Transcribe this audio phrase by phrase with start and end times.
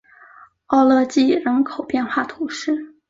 [0.65, 2.95] 奥勒济人口变化图示